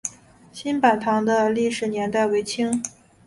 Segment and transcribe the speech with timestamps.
[0.51, 2.81] 新坂堂的历史年代为清。